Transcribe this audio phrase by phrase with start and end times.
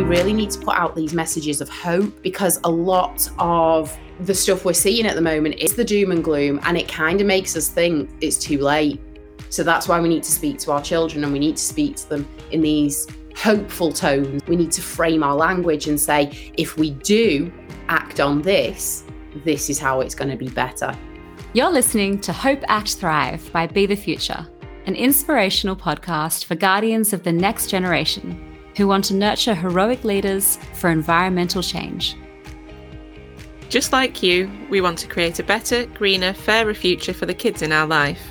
[0.00, 4.34] we really need to put out these messages of hope because a lot of the
[4.34, 7.26] stuff we're seeing at the moment is the doom and gloom, and it kind of
[7.26, 8.98] makes us think it's too late.
[9.50, 11.96] So that's why we need to speak to our children and we need to speak
[11.96, 13.06] to them in these
[13.36, 14.42] hopeful tones.
[14.46, 17.52] We need to frame our language and say, if we do
[17.88, 19.04] act on this,
[19.44, 20.96] this is how it's going to be better.
[21.52, 24.48] You're listening to Hope Act Thrive by Be the Future,
[24.86, 28.46] an inspirational podcast for guardians of the next generation
[28.80, 32.16] who want to nurture heroic leaders for environmental change.
[33.68, 37.60] Just like you, we want to create a better, greener, fairer future for the kids
[37.60, 38.22] in our life.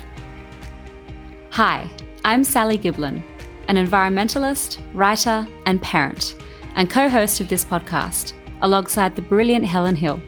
[1.50, 1.88] Hi,
[2.24, 3.22] I'm Sally Giblin,
[3.68, 6.34] an environmentalist, writer, and parent,
[6.74, 10.20] and co host of this podcast, alongside the brilliant Helen Hill.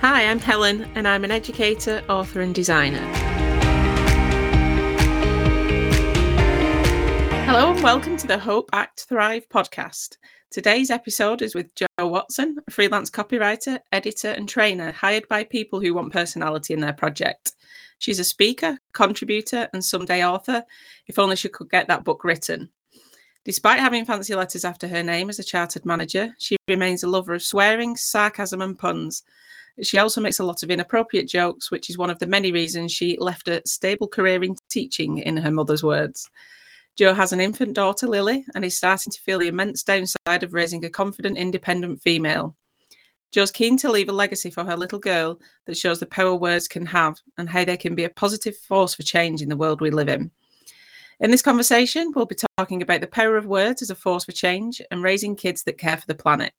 [0.00, 3.37] Hi, I'm Helen, and I'm an educator, author, and designer.
[7.50, 10.18] Hello, and welcome to the Hope Act Thrive podcast.
[10.50, 15.80] Today's episode is with Jo Watson, a freelance copywriter, editor, and trainer hired by people
[15.80, 17.52] who want personality in their project.
[18.00, 20.62] She's a speaker, contributor, and someday author,
[21.06, 22.68] if only she could get that book written.
[23.46, 27.32] Despite having fancy letters after her name as a chartered manager, she remains a lover
[27.32, 29.22] of swearing, sarcasm, and puns.
[29.82, 32.92] She also makes a lot of inappropriate jokes, which is one of the many reasons
[32.92, 36.28] she left a stable career in teaching, in her mother's words.
[36.98, 40.52] Jo has an infant daughter, Lily, and is starting to feel the immense downside of
[40.52, 42.56] raising a confident, independent female.
[43.30, 46.66] Jo's keen to leave a legacy for her little girl that shows the power words
[46.66, 49.80] can have and how they can be a positive force for change in the world
[49.80, 50.28] we live in.
[51.20, 54.32] In this conversation, we'll be talking about the power of words as a force for
[54.32, 56.52] change and raising kids that care for the planet.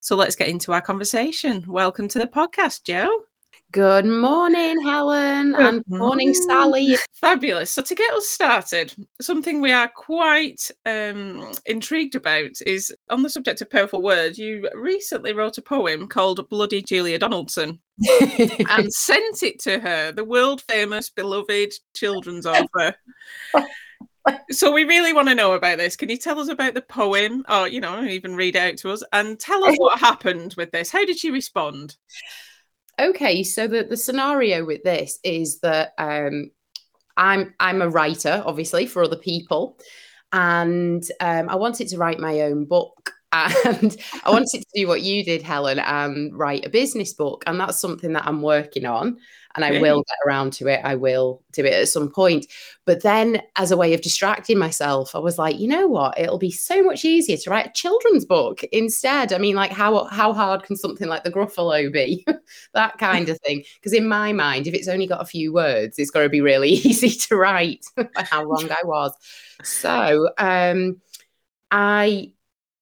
[0.00, 1.64] So let's get into our conversation.
[1.68, 3.08] Welcome to the podcast, Jo.
[3.70, 6.96] Good morning, Helen, Good and morning, Sally.
[7.20, 7.70] Fabulous.
[7.70, 13.28] So, to get us started, something we are quite um, intrigued about is on the
[13.28, 14.38] subject of powerful words.
[14.38, 17.78] You recently wrote a poem called Bloody Julia Donaldson
[18.70, 22.94] and sent it to her, the world famous, beloved children's author.
[24.50, 25.94] so we really want to know about this.
[25.94, 29.02] Can you tell us about the poem, or you know, even read out to us,
[29.12, 30.90] and tell us what happened with this?
[30.90, 31.98] How did she respond?
[32.98, 36.50] Okay, so the, the scenario with this is that um,
[37.16, 39.78] I'm I'm a writer, obviously, for other people,
[40.32, 43.12] and um, I wanted to write my own book.
[43.32, 47.44] And I wanted to do what you did, Helen, and write a business book.
[47.46, 49.18] And that's something that I'm working on
[49.58, 50.80] and I will get around to it.
[50.84, 52.46] I will do it at some point.
[52.84, 56.18] But then, as a way of distracting myself, I was like, you know what?
[56.18, 59.32] It'll be so much easier to write a children's book instead.
[59.32, 62.24] I mean, like, how how hard can something like the Gruffalo be?
[62.74, 63.64] that kind of thing.
[63.74, 66.40] Because in my mind, if it's only got a few words, it's got to be
[66.40, 67.84] really easy to write.
[68.16, 69.12] how wrong I was.
[69.64, 71.00] So, um,
[71.70, 72.32] I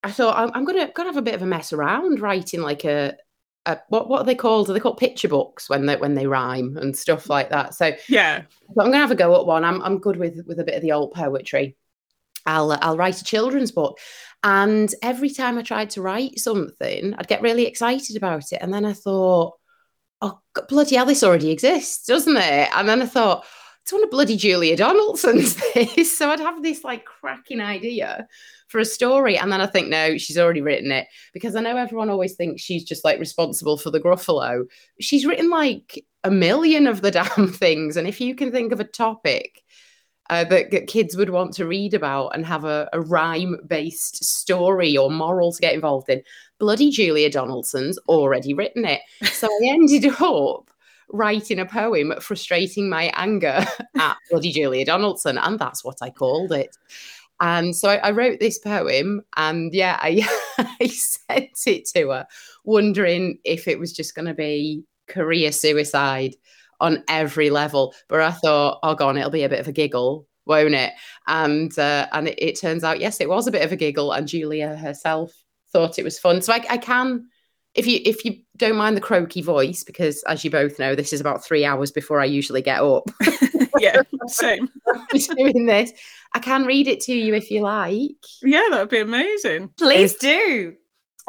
[0.07, 2.85] I thought I'm, I'm, gonna gonna have a bit of a mess around writing like
[2.85, 3.17] a
[3.67, 4.71] uh, what what are they called?
[4.71, 7.75] Are they called picture books when they when they rhyme and stuff like that?
[7.75, 9.65] So yeah, so I'm gonna have a go at one.
[9.65, 11.77] I'm I'm good with with a bit of the old poetry.
[12.47, 13.99] I'll I'll write a children's book,
[14.45, 18.73] and every time I tried to write something, I'd get really excited about it, and
[18.73, 19.55] then I thought,
[20.23, 22.69] oh bloody hell, this already exists, doesn't it?
[22.73, 23.45] And then I thought.
[23.87, 26.19] It's one of bloody Julia Donaldson's this.
[26.19, 28.27] So I'd have this like cracking idea
[28.67, 29.39] for a story.
[29.39, 32.63] And then I think, no, she's already written it because I know everyone always thinks
[32.63, 34.65] she's just like responsible for the Gruffalo.
[35.01, 37.97] She's written like a million of the damn things.
[37.97, 39.63] And if you can think of a topic
[40.31, 44.25] uh, that, that, kids would want to read about and have a, a rhyme based
[44.25, 46.21] story or moral to get involved in,
[46.59, 49.03] bloody Julia Donaldson's already written it.
[49.27, 50.73] So I ended up
[51.11, 53.65] writing a poem frustrating my anger
[53.97, 56.77] at bloody Julia Donaldson, and that's what I called it.
[57.41, 60.27] And so I, I, wrote this poem, and yeah, I,
[60.81, 62.27] I sent it to her,
[62.65, 66.35] wondering if it was just going to be career suicide
[66.81, 67.95] on every level.
[68.09, 70.93] But I thought, oh, gone, it'll be a bit of a giggle, won't it?
[71.27, 74.13] And uh, and it, it, turns out, yes, it was a bit of a giggle,
[74.13, 75.33] and Julia herself
[75.73, 76.41] thought it was fun.
[76.41, 77.29] So I, I can,
[77.77, 81.13] if you if you don't mind the croaky voice, because as you both know, this
[81.13, 83.09] is about three hours before I usually get up.
[83.79, 84.69] yeah, same.
[85.37, 85.93] doing this.
[86.33, 88.17] I can read it to you if you like.
[88.43, 89.69] Yeah, that would be amazing.
[89.77, 90.75] Please do.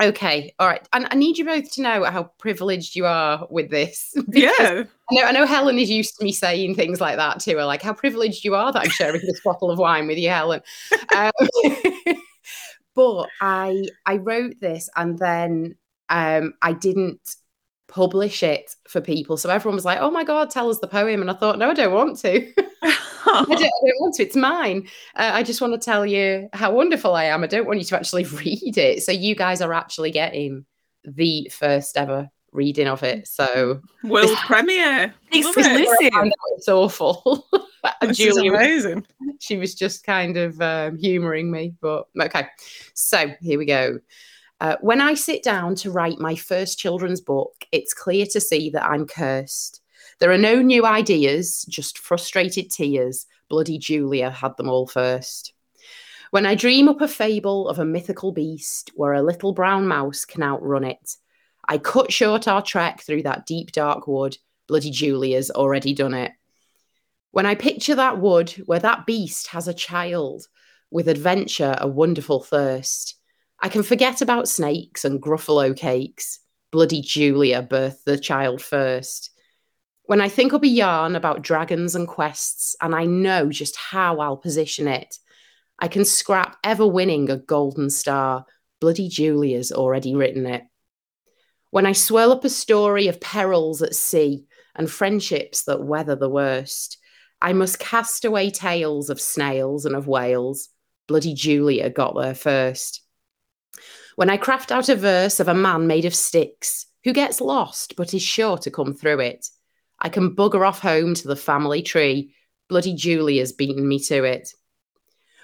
[0.02, 0.88] Okay, all right.
[0.94, 4.16] And I need you both to know how privileged you are with this.
[4.28, 4.84] Yeah.
[5.10, 7.66] I know, I know Helen is used to me saying things like that to her,
[7.66, 10.62] like how privileged you are that I'm sharing this bottle of wine with you, Helen.
[11.16, 11.32] Um,
[12.94, 15.76] but I I wrote this and then
[16.10, 17.36] um, I didn't
[17.88, 19.38] publish it for people.
[19.38, 21.22] So everyone was like, oh my God, tell us the poem.
[21.22, 22.54] And I thought, no, I don't want to.
[23.30, 24.24] I, don't, I, don't, want to.
[24.24, 24.88] It's mine.
[25.16, 27.44] Uh, I just want to tell you how wonderful I am.
[27.44, 29.04] I don't want you to actually read it.
[29.04, 30.66] So you guys are actually getting
[31.04, 33.28] the first ever reading of it.
[33.28, 35.14] So world premiere.
[35.32, 35.74] Exclusive.
[36.58, 37.48] It's awful.
[38.02, 39.06] this Julia, amazing.
[39.40, 42.48] She was just kind of um, humouring me, but okay.
[42.94, 44.00] So here we go.
[44.60, 48.70] Uh, when I sit down to write my first children's book, it's clear to see
[48.72, 49.82] that I'm cursed.
[50.20, 53.28] There are no new ideas, just frustrated tears.
[53.50, 55.54] Bloody Julia had them all first.
[56.32, 60.26] When I dream up a fable of a mythical beast where a little brown mouse
[60.26, 61.16] can outrun it,
[61.68, 64.38] I cut short our trek through that deep, dark wood.
[64.68, 66.32] Bloody Julia's already done it.
[67.32, 70.48] When I picture that wood where that beast has a child
[70.90, 73.17] with adventure, a wonderful thirst,
[73.60, 76.40] I can forget about snakes and gruffalo cakes.
[76.72, 79.32] Bloody Julia birthed the child first.
[80.04, 84.20] When I think up a yarn about dragons and quests, and I know just how
[84.20, 85.18] I'll position it,
[85.80, 88.46] I can scrap ever winning a golden star.
[88.80, 90.64] Bloody Julia's already written it.
[91.72, 94.46] When I swirl up a story of perils at sea
[94.76, 96.98] and friendships that weather the worst,
[97.42, 100.70] I must cast away tales of snails and of whales.
[101.08, 103.02] Bloody Julia got there first.
[104.18, 107.96] When I craft out a verse of a man made of sticks who gets lost
[107.96, 109.48] but is sure to come through it,
[110.00, 112.34] I can bugger off home to the family tree.
[112.68, 114.50] Bloody Julia's beaten me to it.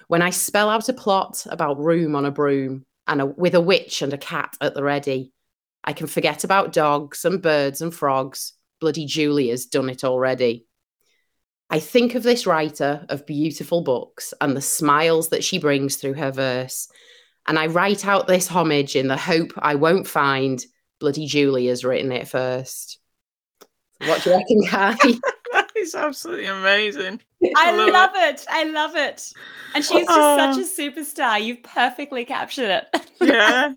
[0.08, 3.60] When I spell out a plot about room on a broom and a, with a
[3.60, 5.32] witch and a cat at the ready,
[5.84, 8.54] I can forget about dogs and birds and frogs.
[8.80, 10.66] Bloody Julia's done it already.
[11.70, 16.14] I think of this writer of beautiful books and the smiles that she brings through
[16.14, 16.88] her verse
[17.46, 20.64] and I write out this homage in the hope I won't find
[21.00, 22.98] bloody Julia has written it first.
[24.06, 24.94] What do you reckon, Kai?
[25.52, 27.20] that is absolutely amazing.
[27.56, 28.40] I, I love, love it.
[28.40, 28.46] it.
[28.48, 29.32] I love it.
[29.74, 30.60] And she's just such oh.
[30.60, 31.44] a superstar.
[31.44, 33.00] You've perfectly captured it.
[33.20, 33.72] Yeah.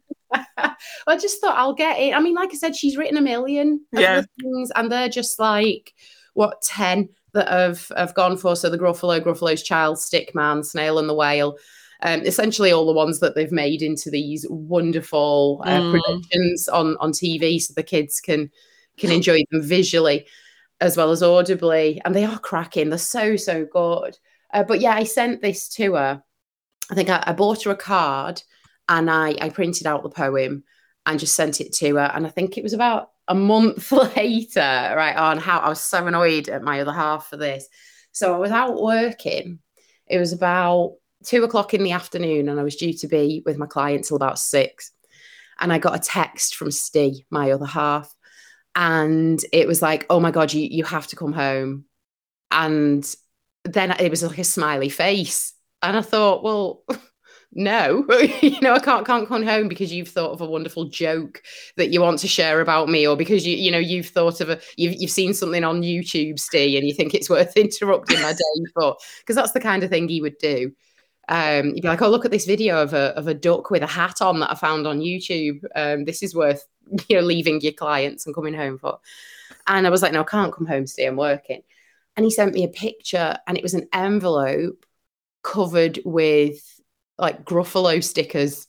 [1.08, 2.14] I just thought I'll get it.
[2.14, 4.24] I mean, like I said, she's written a million yeah.
[4.42, 5.94] things, and they're just like
[6.34, 8.58] what ten that have have gone for.
[8.58, 11.58] So the Gruffalo, Gruffalo's Child, Stick Man, Snail and the Whale
[12.02, 15.92] um, essentially all the ones that they've made into these wonderful uh, mm.
[15.92, 18.50] productions on on TV, so the kids can
[18.98, 20.26] can enjoy them visually
[20.80, 22.90] as well as audibly, and they are cracking.
[22.90, 24.18] They're so so good.
[24.54, 26.24] Uh, but yeah, I sent this to her.
[26.90, 28.42] I think I, I bought her a card
[28.88, 30.64] and I, I printed out the poem
[31.06, 32.12] and just sent it to her.
[32.14, 36.08] And I think it was about a month later, right on how I was so
[36.08, 37.68] annoyed at my other half for this.
[38.12, 39.60] So I was out working.
[40.08, 40.96] It was about
[41.28, 44.18] two o'clock in the afternoon and I was due to be with my client till
[44.18, 44.92] about six.
[45.60, 48.14] And I got a text from Steve, my other half,
[48.76, 51.86] and it was like, oh my God, you, you have to come home.
[52.52, 53.04] And
[53.64, 55.54] then it was like a smiley face.
[55.82, 56.84] And I thought, well,
[57.52, 58.06] no,
[58.42, 61.42] you know, I can't can't come home because you've thought of a wonderful joke
[61.76, 64.50] that you want to share about me, or because you you know you've thought of
[64.50, 68.32] a you've you've seen something on YouTube, Steve, and you think it's worth interrupting my
[68.32, 70.72] day for because that's the kind of thing he would do
[71.30, 73.84] um, you'd be like, "Oh, look at this video of a of a duck with
[73.84, 75.64] a hat on that I found on YouTube.
[75.76, 76.66] Um, this is worth
[77.10, 79.00] you know leaving your clients and coming home for."
[79.68, 81.08] And I was like, "No, I can't come home today.
[81.08, 81.62] I'm working."
[82.16, 84.86] And he sent me a picture, and it was an envelope
[85.44, 86.81] covered with
[87.18, 88.67] like Gruffalo stickers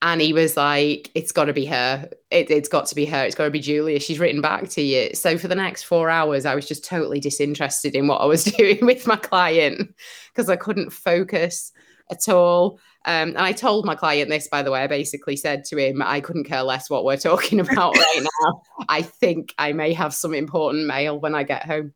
[0.00, 2.08] and he was like, "It's got to be her.
[2.30, 3.24] It, has got to be her.
[3.24, 3.98] It's got to be Julia.
[3.98, 7.20] She's written back to you." So for the next four hours, I was just totally
[7.20, 9.94] disinterested in what I was doing with my client
[10.32, 11.72] because I couldn't focus
[12.10, 12.78] at all.
[13.04, 14.82] Um, and I told my client this, by the way.
[14.82, 18.62] I basically said to him, "I couldn't care less what we're talking about right now.
[18.88, 21.92] I think I may have some important mail when I get home."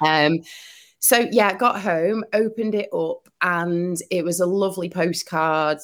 [0.00, 0.40] Um,
[1.00, 5.78] so yeah, got home, opened it up, and it was a lovely postcard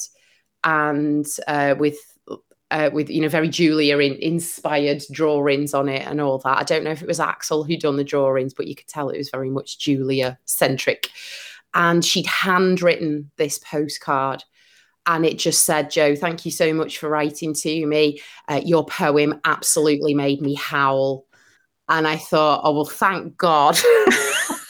[0.65, 1.99] and uh, with
[2.71, 6.59] uh, with you know very Julia in, inspired drawings on it and all that.
[6.59, 9.11] I don't know if it was Axel who done the drawings, but you could tell
[9.11, 11.11] it was very much Julia centric.
[11.75, 14.45] And she'd handwritten this postcard,
[15.07, 18.21] and it just said, "Jo, thank you so much for writing to me.
[18.49, 21.27] Uh, your poem absolutely made me howl."
[21.89, 23.79] And I thought, "Oh well, thank God."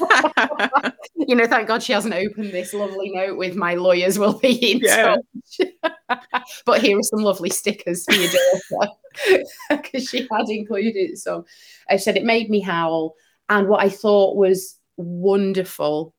[1.26, 4.72] you know, thank God she hasn't opened this lovely note with my lawyers will be
[4.72, 5.16] in yeah.
[5.16, 6.20] touch.
[6.66, 8.92] but here are some lovely stickers for your daughter
[9.70, 11.44] because she had included some.
[11.88, 13.14] I said it made me howl.
[13.48, 16.14] And what I thought was wonderful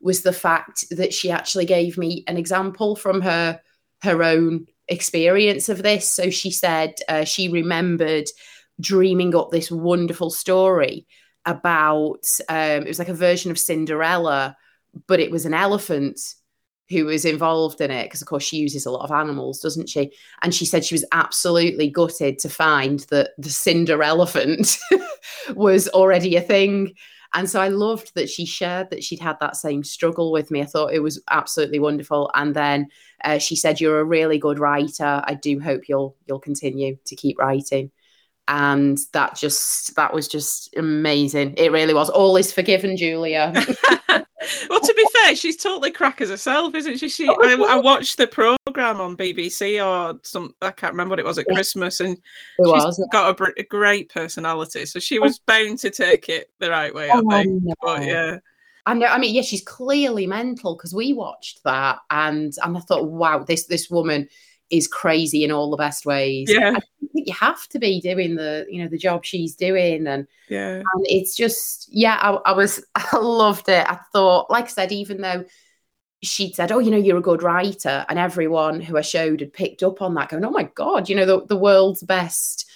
[0.00, 3.60] was the fact that she actually gave me an example from her
[4.02, 6.10] her own experience of this.
[6.10, 8.26] So she said uh, she remembered
[8.80, 11.06] dreaming up this wonderful story
[11.48, 14.56] about um, it was like a version of Cinderella,
[15.06, 16.20] but it was an elephant
[16.90, 19.88] who was involved in it because of course she uses a lot of animals doesn't
[19.88, 20.12] she?
[20.42, 24.78] And she said she was absolutely gutted to find that the cinder elephant
[25.54, 26.94] was already a thing.
[27.34, 30.62] And so i loved that she shared that she'd had that same struggle with me.
[30.62, 32.30] I thought it was absolutely wonderful.
[32.34, 32.88] And then
[33.22, 35.22] uh, she said you're a really good writer.
[35.24, 37.90] I do hope you'll you'll continue to keep writing
[38.48, 41.54] and that just that was just amazing.
[41.56, 42.10] It really was.
[42.10, 43.52] All is forgiven julia.
[44.70, 47.08] Well to be fair she's totally crackers herself isn't she?
[47.08, 51.18] She I, I, oh, watched the program on bbc or some i can't remember what
[51.18, 52.16] it was at christmas and
[52.64, 55.42] she's got a, a, great personality so she was oh.
[55.46, 57.62] bound to take it the right way oh, I think.
[57.64, 57.74] No.
[57.82, 58.38] but yeah.
[58.86, 59.06] I know.
[59.06, 63.40] I mean, yeah, she's clearly mental because we watched that, and and I thought, wow,
[63.40, 64.26] this this woman
[64.70, 66.48] is crazy in all the best ways.
[66.50, 66.74] Yeah.
[66.76, 70.06] I think you have to be doing the, you know, the job she's doing.
[70.06, 70.76] And, yeah.
[70.76, 73.88] and it's just, yeah, I, I was, I loved it.
[73.88, 75.44] I thought, like I said, even though
[76.22, 79.52] she'd said, Oh, you know, you're a good writer, and everyone who I showed had
[79.52, 82.67] picked up on that, going, Oh my God, you know, the, the world's best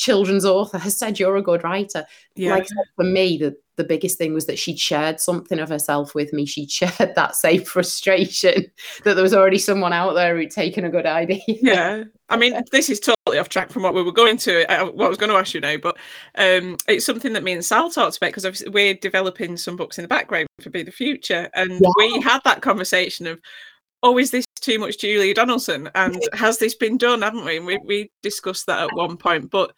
[0.00, 2.06] children's author has said you're a good writer.
[2.34, 2.54] Yeah.
[2.54, 2.66] Like
[2.96, 6.44] for me, the the biggest thing was that she'd shared something of herself with me.
[6.44, 8.64] She'd shared that same frustration
[9.04, 11.40] that there was already someone out there who'd taken a good idea.
[11.46, 12.04] Yeah.
[12.28, 15.06] I mean, this is totally off track from what we were going to, uh, what
[15.06, 15.96] I was going to ask you now, but
[16.36, 20.02] um, it's something that me and Sal talked about because we're developing some books in
[20.02, 21.48] the background for Be the Future.
[21.54, 21.88] And yeah.
[21.96, 23.40] we had that conversation of,
[24.02, 25.90] oh, is this too much Julia Donaldson?
[25.94, 27.56] And has this been done, haven't we?
[27.56, 29.50] And we, we discussed that at one point.
[29.50, 29.72] But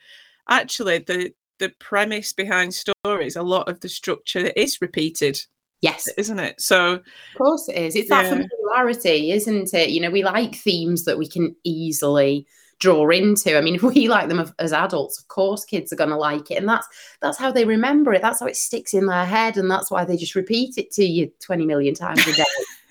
[0.48, 5.40] actually, the the premise behind stories, a lot of the structure is repeated.
[5.80, 6.08] Yes.
[6.16, 6.60] Isn't it?
[6.60, 7.02] So Of
[7.36, 7.96] course it is.
[7.96, 8.22] It's yeah.
[8.22, 9.90] that familiarity, isn't it?
[9.90, 12.46] You know, we like themes that we can easily
[12.78, 13.56] draw into.
[13.56, 16.50] I mean, if we like them as adults, of course, kids are going to like
[16.50, 16.86] it, and that's
[17.22, 18.22] that's how they remember it.
[18.22, 21.04] That's how it sticks in their head, and that's why they just repeat it to
[21.04, 22.44] you twenty million times a day.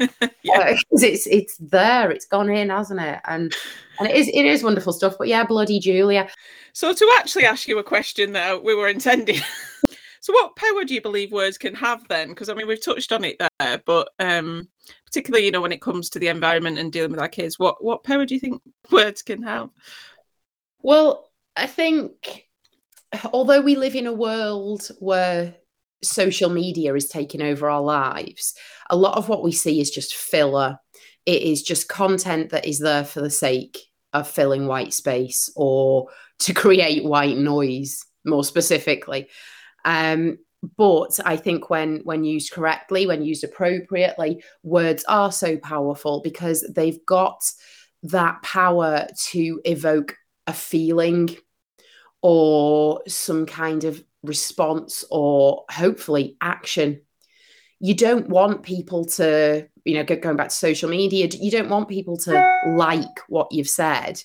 [0.43, 3.20] yeah, uh, it's it's there, it's gone in, hasn't it?
[3.25, 3.55] And
[4.00, 5.15] and it is it is wonderful stuff.
[5.17, 6.29] But yeah, bloody Julia.
[6.74, 9.39] So to actually ask you a question that we were intending.
[10.22, 12.29] so what power do you believe words can have then?
[12.29, 14.67] Because I mean we've touched on it there, but um
[15.05, 17.84] particularly, you know, when it comes to the environment and dealing with our kids, what
[17.84, 19.70] what power do you think words can have?
[20.81, 22.48] Well, I think
[23.34, 25.55] although we live in a world where
[26.03, 28.55] social media is taking over our lives,
[28.89, 30.77] a lot of what we see is just filler.
[31.25, 33.77] It is just content that is there for the sake
[34.13, 36.08] of filling white space or
[36.39, 39.29] to create white noise, more specifically.
[39.86, 40.38] Um,
[40.77, 46.62] but I think when when used correctly, when used appropriately, words are so powerful because
[46.75, 47.41] they've got
[48.03, 50.15] that power to evoke
[50.48, 51.36] a feeling
[52.22, 57.01] or some kind of response or hopefully action.
[57.79, 61.89] You don't want people to, you know, going back to social media, you don't want
[61.89, 64.21] people to like what you've said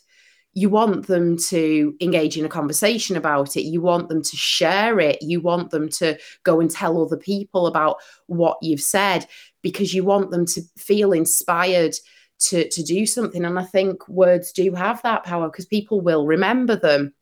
[0.56, 3.64] you want them to engage in a conversation about it.
[3.64, 5.20] You want them to share it.
[5.20, 9.26] You want them to go and tell other people about what you've said
[9.60, 11.94] because you want them to feel inspired
[12.38, 13.44] to, to do something.
[13.44, 17.12] And I think words do have that power because people will remember them.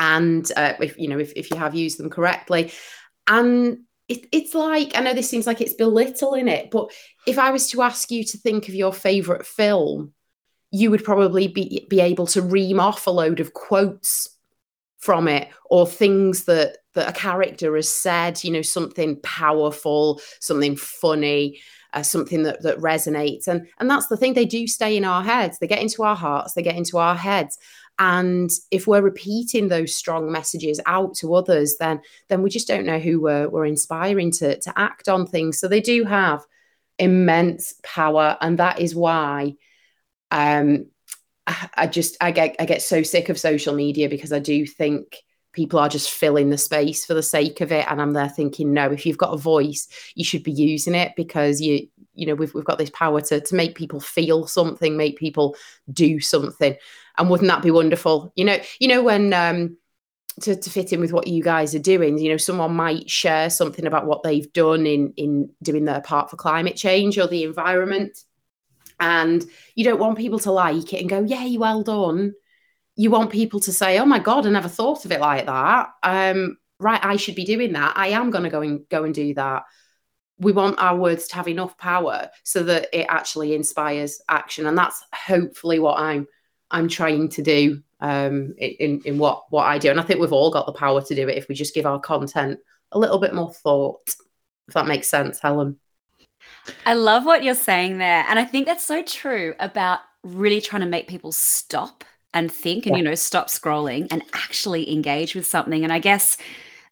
[0.00, 2.72] And uh, if you know, if, if you have used them correctly.
[3.28, 6.90] And it, it's like, I know this seems like it's belittling it, but
[7.26, 10.12] if I was to ask you to think of your favorite film,
[10.72, 14.28] you would probably be, be able to ream off a load of quotes
[14.98, 20.76] from it or things that that a character has said you know something powerful something
[20.76, 21.58] funny
[21.92, 23.48] uh, something that that resonates.
[23.48, 25.58] And and that's the thing they do stay in our heads.
[25.58, 27.58] They get into our hearts they get into our heads
[28.00, 32.86] and if we're repeating those strong messages out to others then then we just don't
[32.86, 35.60] know who we're, we're inspiring to to act on things.
[35.60, 36.44] So they do have
[36.98, 39.54] immense power and that is why
[40.30, 40.86] um,
[41.74, 45.16] I just I get I get so sick of social media because I do think
[45.52, 48.72] people are just filling the space for the sake of it, and I'm there thinking,
[48.72, 52.34] no, if you've got a voice, you should be using it because you you know
[52.34, 55.56] we've we've got this power to to make people feel something, make people
[55.92, 56.76] do something,
[57.18, 58.32] and wouldn't that be wonderful?
[58.36, 59.32] You know, you know when.
[59.32, 59.76] Um,
[60.42, 63.50] to, to fit in with what you guys are doing you know someone might share
[63.50, 67.42] something about what they've done in in doing their part for climate change or the
[67.42, 68.16] environment
[69.00, 72.34] and you don't want people to like it and go, "Yay, well done."
[72.96, 75.88] You want people to say, "Oh my god, I never thought of it like that."
[76.02, 77.94] Um, right, I should be doing that.
[77.96, 79.64] I am going to go and go and do that.
[80.40, 84.76] We want our words to have enough power so that it actually inspires action, and
[84.76, 86.26] that's hopefully what I'm
[86.70, 89.90] I'm trying to do um, in in what what I do.
[89.90, 91.86] And I think we've all got the power to do it if we just give
[91.86, 92.58] our content
[92.92, 94.14] a little bit more thought.
[94.68, 95.78] If that makes sense, Helen.
[96.86, 98.24] I love what you're saying there.
[98.28, 102.86] And I think that's so true about really trying to make people stop and think
[102.86, 102.98] and, yeah.
[102.98, 105.82] you know, stop scrolling and actually engage with something.
[105.82, 106.36] And I guess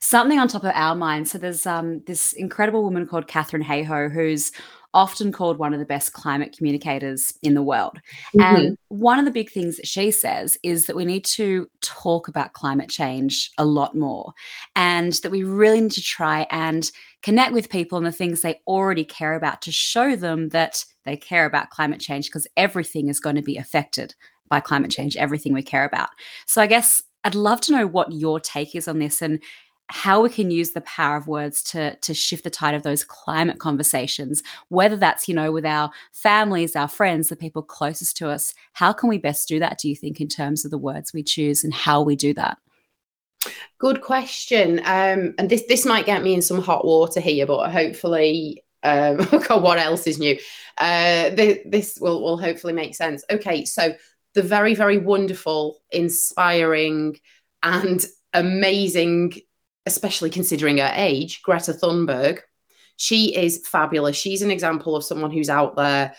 [0.01, 1.31] something on top of our minds.
[1.31, 4.53] So there's um, this incredible woman called Katharine Hayhoe who's
[4.95, 8.01] often called one of the best climate communicators in the world.
[8.35, 8.41] Mm-hmm.
[8.41, 12.27] And one of the big things that she says is that we need to talk
[12.27, 14.33] about climate change a lot more
[14.77, 16.91] and that we really need to try and
[17.23, 21.17] connect with people and the things they already care about to show them that they
[21.17, 24.15] care about climate change because everything is going to be affected
[24.49, 26.09] by climate change, everything we care about.
[26.47, 29.43] So I guess I'd love to know what your take is on this and
[29.91, 33.05] how we can use the power of words to to shift the tide of those
[33.05, 38.29] climate conversations whether that's you know with our families our friends the people closest to
[38.29, 41.13] us how can we best do that do you think in terms of the words
[41.13, 42.59] we choose and how we do that?
[43.79, 44.81] Good question.
[44.81, 49.17] Um, and this this might get me in some hot water here but hopefully um,
[49.49, 50.39] God, what else is new?
[50.77, 53.25] Uh, this will will hopefully make sense.
[53.31, 53.95] Okay so
[54.35, 57.19] the very very wonderful inspiring
[57.63, 58.05] and
[58.35, 59.33] amazing
[59.89, 62.41] especially considering her age, Greta Thunberg.
[62.97, 64.17] She is fabulous.
[64.17, 66.15] She's an example of someone who's out there,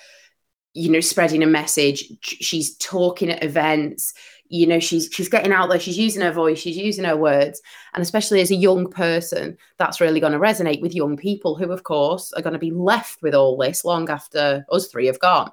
[0.74, 2.12] you know, spreading a message.
[2.22, 4.14] She's talking at events.
[4.48, 5.80] You know, she's she's getting out there.
[5.80, 6.58] She's using her voice.
[6.58, 7.62] She's using her words,
[7.94, 11.72] and especially as a young person, that's really going to resonate with young people who,
[11.72, 15.20] of course, are going to be left with all this long after us three have
[15.20, 15.52] gone.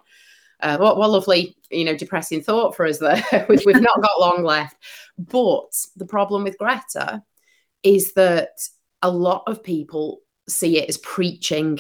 [0.60, 3.22] Uh, what, what lovely, you know, depressing thought for us there.
[3.50, 4.76] we've, we've not got long left.
[5.18, 7.22] But the problem with Greta
[7.86, 8.58] is that
[9.00, 11.78] a lot of people see it as preaching.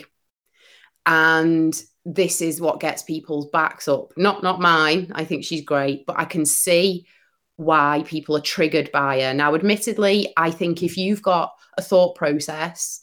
[1.04, 4.12] And this is what gets people's backs up.
[4.16, 5.10] Not not mine.
[5.14, 6.06] I think she's great.
[6.06, 7.06] But i can see
[7.56, 9.34] why people are triggered by her.
[9.34, 13.02] Now admittedly i think if you've got a thought process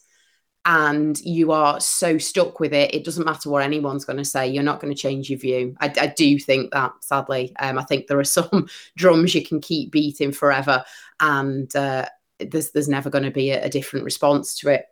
[0.66, 4.48] and you are so stuck with it it doesn't matter what anyone's going to say.
[4.48, 5.76] You're not going to change your view.
[5.82, 7.54] I, I do think that sadly.
[7.60, 10.86] Um, i think there are some drums you can keep beating forever.
[11.20, 12.06] And uh,
[12.40, 14.86] there's there's never going to be a, a different response to it.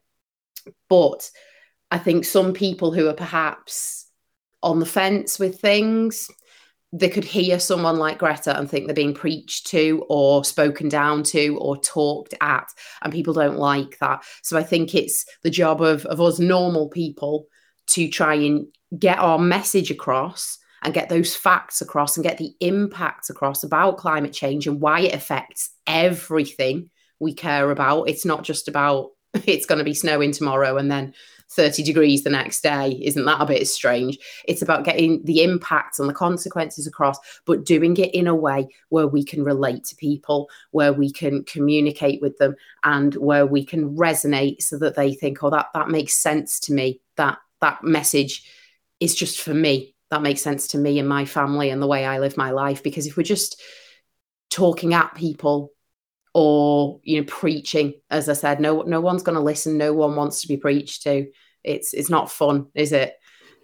[0.89, 1.30] But
[1.89, 4.08] I think some people who are perhaps
[4.63, 6.30] on the fence with things,
[6.93, 11.23] they could hear someone like Greta and think they're being preached to or spoken down
[11.23, 12.69] to or talked at.
[13.01, 14.23] And people don't like that.
[14.43, 17.47] So I think it's the job of, of us normal people
[17.88, 22.54] to try and get our message across and get those facts across and get the
[22.60, 26.89] impact across about climate change and why it affects everything
[27.22, 28.10] we care about.
[28.10, 29.12] It's not just about
[29.46, 31.14] it's going to be snowing tomorrow and then
[31.52, 33.00] 30 degrees the next day.
[33.04, 34.18] Isn't that a bit strange?
[34.46, 38.70] It's about getting the impacts and the consequences across, but doing it in a way
[38.90, 43.66] where we can relate to people, where we can communicate with them, and where we
[43.66, 47.02] can resonate so that they think, oh, that, that makes sense to me.
[47.18, 48.44] That that message
[49.00, 49.94] is just for me.
[50.10, 52.82] That makes sense to me and my family and the way I live my life.
[52.82, 53.62] Because if we're just
[54.50, 55.72] talking at people
[56.34, 60.15] or you know preaching as i said no no one's going to listen no one
[60.15, 61.28] wants to be preached to.
[61.63, 63.15] It's it's not fun is it?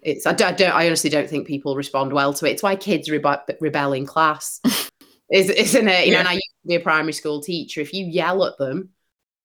[0.02, 2.52] It's I don't, I don't, I honestly don't think people respond well to it.
[2.52, 4.60] It's why kids rebe- rebel in class
[5.32, 6.06] is, isn't it?
[6.06, 6.18] You yeah.
[6.18, 7.80] know and i used to be a primary school teacher.
[7.80, 8.90] If you yell at them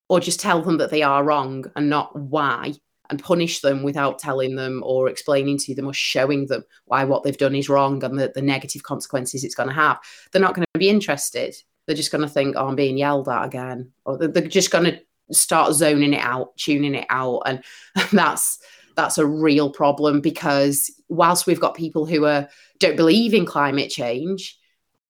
[0.10, 2.74] or just tell them that they are wrong and not why
[3.10, 7.24] and punish them without telling them or explaining to them or showing them why what
[7.24, 10.00] they've done is wrong and the, the negative consequences it's going to have
[10.32, 11.54] they're not going to be interested
[11.86, 13.92] they're just going to think, oh, I'm being yelled at again.
[14.06, 15.00] Or they're just going to
[15.32, 17.42] start zoning it out, tuning it out.
[17.46, 17.64] And
[18.12, 18.60] that's
[18.96, 22.48] that's a real problem because whilst we've got people who are
[22.80, 24.58] don't believe in climate change,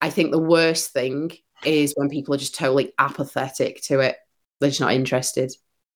[0.00, 1.32] I think the worst thing
[1.64, 4.16] is when people are just totally apathetic to it.
[4.60, 5.52] They're just not interested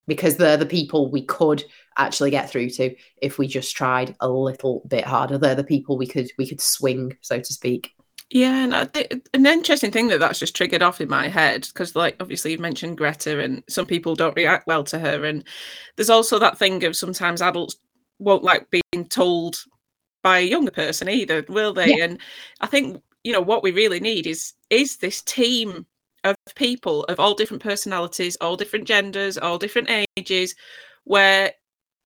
[0.06, 1.62] because they're the people we could
[1.96, 5.38] actually get through to if we just tried a little bit harder.
[5.38, 7.92] They're the people we could we could swing, so to speak.
[8.30, 11.96] Yeah, and th- an interesting thing that that's just triggered off in my head because,
[11.96, 15.44] like, obviously you've mentioned Greta, and some people don't react well to her, and
[15.96, 17.76] there's also that thing of sometimes adults
[18.18, 19.64] won't like being told
[20.22, 21.96] by a younger person either, will they?
[21.96, 22.04] Yeah.
[22.04, 22.18] And
[22.60, 25.86] I think you know what we really need is is this team
[26.24, 29.88] of people of all different personalities, all different genders, all different
[30.18, 30.54] ages,
[31.04, 31.52] where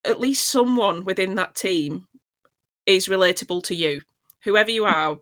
[0.04, 2.06] at least someone within that team
[2.87, 4.00] is relatable to you,
[4.44, 4.92] whoever you mm.
[4.92, 5.18] are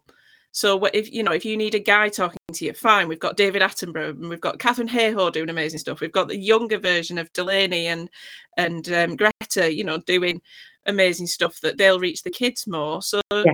[0.52, 3.08] so if you know if you need a guy talking to you, fine.
[3.08, 6.00] We've got David Attenborough and we've got Katharine Hayhoe doing amazing stuff.
[6.00, 8.10] We've got the younger version of Delaney and
[8.56, 10.40] and um, Greta, you know, doing
[10.86, 13.00] amazing stuff that they'll reach the kids more.
[13.02, 13.52] So yeah.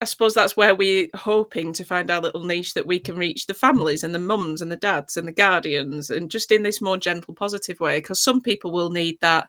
[0.00, 3.46] I suppose that's where we're hoping to find our little niche that we can reach
[3.46, 6.80] the families and the mums and the dads and the guardians, and just in this
[6.80, 7.98] more gentle, positive way.
[7.98, 9.48] Because some people will need that,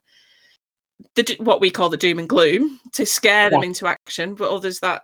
[1.15, 3.49] the what we call the doom and gloom, to scare yeah.
[3.49, 5.03] them into action, but others that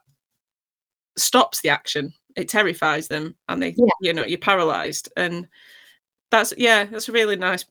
[1.18, 2.14] stops the action.
[2.36, 3.86] It terrifies them, and they, yeah.
[4.02, 5.10] you know, you're paralyzed.
[5.16, 5.48] And
[6.32, 7.66] that's yeah, that's a really nice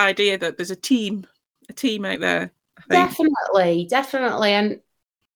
[0.00, 1.26] idea that there's a team,
[1.68, 2.52] a team out there.
[2.88, 4.80] Definitely, definitely, and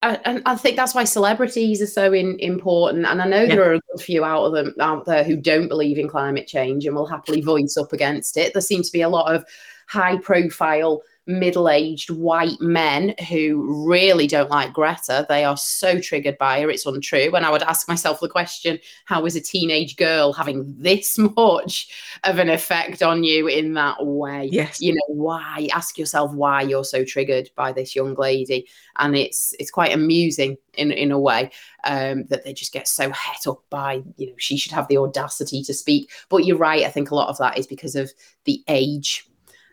[0.02, 3.06] and I think that's why celebrities are so in, important.
[3.06, 3.54] And I know yeah.
[3.54, 6.48] there are a good few out of them out there who don't believe in climate
[6.48, 8.52] change and will happily voice up against it.
[8.52, 9.44] There seems to be a lot of
[9.86, 15.24] high profile middle aged white men who really don't like Greta.
[15.28, 17.34] They are so triggered by her, it's untrue.
[17.34, 22.18] And I would ask myself the question how is a teenage girl having this much
[22.24, 24.48] of an effect on you in that way?
[24.50, 24.80] Yes.
[24.80, 25.68] You know, why?
[25.72, 28.68] Ask yourself why you're so triggered by this young lady.
[28.98, 31.50] And it's it's quite amusing in, in a way
[31.84, 34.98] um, that they just get so het up by, you know, she should have the
[34.98, 36.10] audacity to speak.
[36.28, 36.84] But you're right.
[36.84, 38.12] I think a lot of that is because of
[38.44, 39.28] the age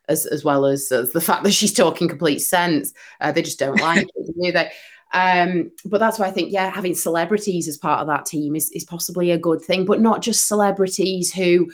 [0.10, 2.93] as as well as, as the fact that she's talking complete sense.
[3.22, 4.72] Uh, they just don't like it, do they?
[5.12, 8.69] Um, but that's why I think, yeah, having celebrities as part of that team is
[8.72, 11.72] is possibly a good thing, but not just celebrities who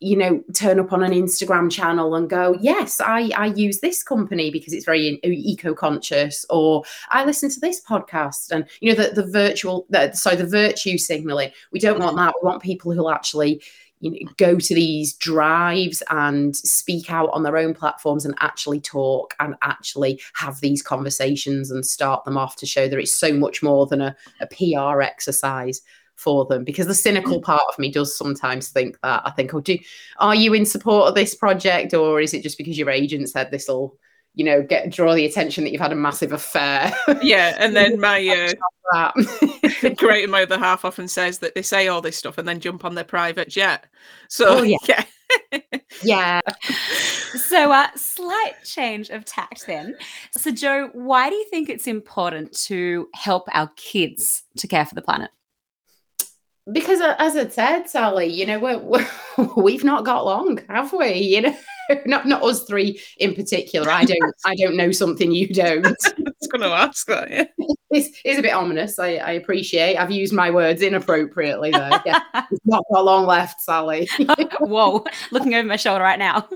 [0.00, 4.02] you know turn up on an instagram channel and go yes i i use this
[4.02, 9.14] company because it's very eco-conscious or i listen to this podcast and you know the
[9.14, 13.10] the virtual the, sorry the virtue signaling we don't want that we want people who'll
[13.10, 13.62] actually
[14.04, 18.78] you know, go to these drives and speak out on their own platforms and actually
[18.78, 23.32] talk and actually have these conversations and start them off to show that it's so
[23.32, 25.80] much more than a, a PR exercise
[26.16, 26.64] for them.
[26.64, 27.44] Because the cynical mm.
[27.44, 29.22] part of me does sometimes think that.
[29.24, 29.78] I think, oh, do
[30.18, 33.50] are you in support of this project or is it just because your agent said
[33.50, 33.96] this will
[34.34, 36.92] you know, get draw the attention that you've had a massive affair.
[37.22, 38.54] Yeah, and then my
[38.92, 39.12] uh,
[39.96, 42.84] great my other half often says that they say all this stuff and then jump
[42.84, 43.86] on their private jet.
[44.28, 44.78] So oh, yeah.
[44.88, 45.04] yeah.
[46.02, 46.40] yeah.
[46.60, 49.96] So, uh, slight change of tact then.
[50.36, 54.94] So, Jo, why do you think it's important to help our kids to care for
[54.94, 55.30] the planet?
[56.70, 59.08] Because, uh, as I said, Sally, you know, we're, we're,
[59.56, 61.14] we've not got long, have we?
[61.14, 61.56] You know,
[62.06, 63.90] not not us three in particular.
[63.90, 65.86] I don't I don't know something you don't.
[65.86, 67.30] I was going to ask that.
[67.30, 67.44] Yeah.
[67.90, 68.98] It's, it's a bit ominous.
[68.98, 69.96] I, I appreciate.
[69.96, 71.98] I've used my words inappropriately though.
[72.04, 72.20] Yeah,
[72.50, 74.08] it's not got long left, Sally.
[74.60, 76.48] Whoa, looking over my shoulder right now.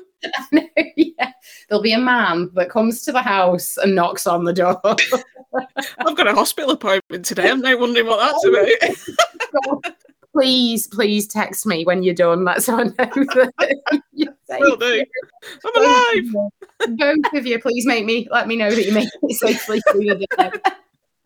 [0.97, 1.33] yeah.
[1.69, 4.81] There'll be a man that comes to the house and knocks on the door.
[4.85, 7.51] I've got a hospital appointment today.
[7.51, 9.95] I'm now wondering what that's oh, about
[10.39, 12.45] please, please text me when you're done.
[12.45, 15.05] That's how I know that Will do.
[15.65, 16.51] I'm alive.
[16.97, 20.07] Both of you, please make me let me know that you make it safely through
[20.07, 20.51] the day.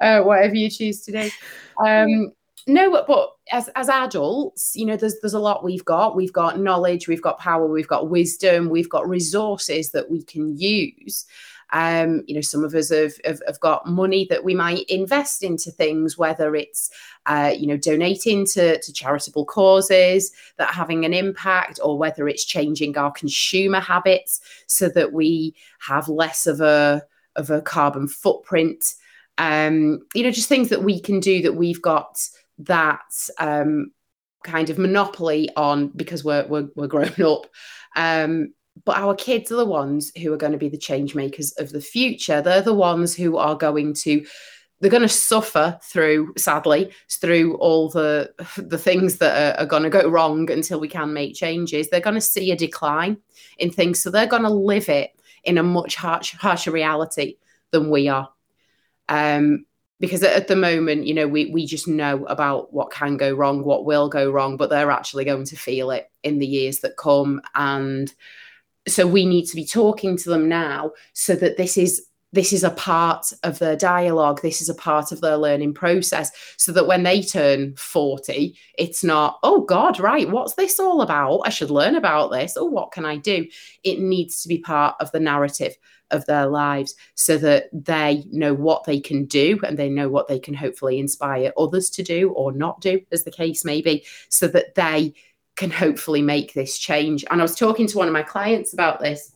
[0.01, 1.31] Uh, whatever you choose to do.
[1.85, 2.33] Um,
[2.67, 6.17] no, but, but as as adults, you know, there's there's a lot we've got.
[6.17, 10.57] We've got knowledge, we've got power, we've got wisdom, we've got resources that we can
[10.59, 11.27] use.
[11.73, 15.43] Um, you know, some of us have, have, have, got money that we might invest
[15.43, 16.91] into things, whether it's,
[17.25, 22.29] uh, you know, donating to, to charitable causes that are having an impact, or whether
[22.29, 27.03] it's changing our consumer habits so that we have less of a
[27.37, 28.95] of a carbon footprint.
[29.39, 32.21] Um, you know, just things that we can do that we've got
[32.59, 33.01] that
[33.39, 33.93] um,
[34.45, 37.47] kind of monopoly on because we're we're, we're grown up.
[37.97, 38.53] Um,
[38.85, 41.71] but our kids are the ones who are going to be the change makers of
[41.71, 42.41] the future.
[42.41, 44.25] They're the ones who are going to
[44.81, 49.85] they're going to suffer through sadly through all the the things that are, are going
[49.85, 51.89] to go wrong until we can make changes.
[51.89, 53.17] They're going to see a decline
[53.59, 55.13] in things so they're going to live it
[55.45, 57.37] in a much harsh, harsher reality
[57.71, 58.29] than we are.
[59.09, 59.67] Um,
[60.01, 63.63] because at the moment you know we we just know about what can go wrong
[63.63, 66.97] what will go wrong but they're actually going to feel it in the years that
[66.97, 67.41] come.
[67.55, 68.13] And
[68.89, 72.65] so we need to be talking to them now so that this is this is
[72.65, 74.41] a part of their dialogue.
[74.41, 79.05] This is a part of their learning process so that when they turn 40 it's
[79.05, 81.43] not oh god right what's this all about?
[81.45, 82.57] I should learn about this.
[82.57, 83.47] Oh what can i do?
[83.85, 85.77] It needs to be part of the narrative
[86.11, 90.29] of their lives so that they know what they can do and they know what
[90.29, 94.05] they can hopefully inspire others to do or not do as the case may be
[94.29, 95.15] so that they
[95.63, 97.25] can hopefully make this change.
[97.31, 99.33] And I was talking to one of my clients about this,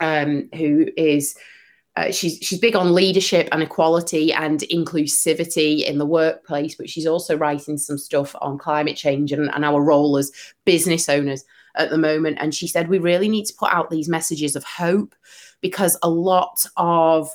[0.00, 1.36] um, who is
[1.96, 7.06] uh, she's she's big on leadership and equality and inclusivity in the workplace, but she's
[7.06, 10.32] also writing some stuff on climate change and, and our role as
[10.64, 12.38] business owners at the moment.
[12.40, 15.14] And she said we really need to put out these messages of hope
[15.60, 17.28] because a lot of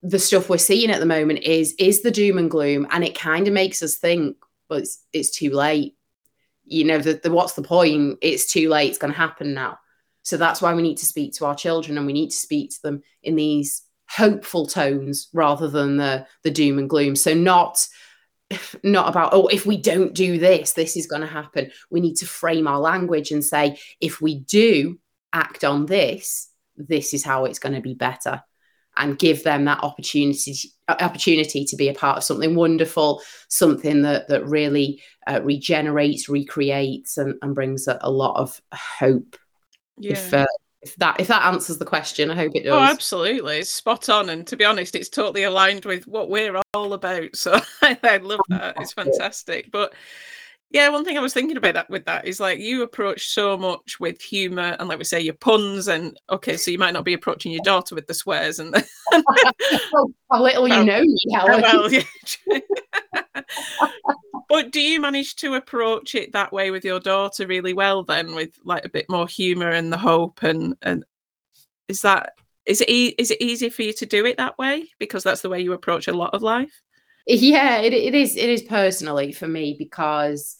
[0.00, 3.18] the stuff we're seeing at the moment is is the doom and gloom, and it
[3.18, 4.36] kind of makes us think,
[4.70, 5.96] well, it's it's too late.
[6.64, 8.18] You know, the, the what's the point?
[8.22, 8.90] It's too late.
[8.90, 9.78] It's going to happen now.
[10.22, 12.70] So that's why we need to speak to our children, and we need to speak
[12.70, 17.16] to them in these hopeful tones rather than the the doom and gloom.
[17.16, 17.86] So not
[18.82, 22.14] not about oh if we don't do this this is going to happen we need
[22.14, 24.98] to frame our language and say if we do
[25.32, 28.42] act on this this is how it's going to be better
[28.96, 30.54] and give them that opportunity
[30.88, 37.16] opportunity to be a part of something wonderful something that that really uh, regenerates recreates
[37.16, 39.36] and, and brings a, a, lot of hope.
[39.96, 40.12] Yeah.
[40.12, 40.46] if uh,
[40.82, 42.90] if that if that answers the question i hope it oh, does.
[42.90, 43.58] oh absolutely.
[43.58, 47.34] It's spot on and to be honest it's totally aligned with what we're all about
[47.34, 48.74] so i love that.
[48.78, 49.70] It's fantastic.
[49.72, 49.94] But
[50.74, 53.56] yeah, one thing I was thinking about that with that is like you approach so
[53.56, 57.04] much with humour and like we say your puns and okay, so you might not
[57.04, 58.74] be approaching your daughter with the swears and
[59.12, 60.12] the...
[60.32, 61.62] how little you know me, Helen.
[61.62, 62.02] Well, yeah.
[64.48, 68.34] but do you manage to approach it that way with your daughter really well then
[68.34, 71.04] with like a bit more humour and the hope and and
[71.86, 72.32] is that
[72.66, 75.42] is it e- is it easy for you to do it that way because that's
[75.42, 76.82] the way you approach a lot of life?
[77.28, 78.36] Yeah, it, it is.
[78.36, 80.58] It is personally for me because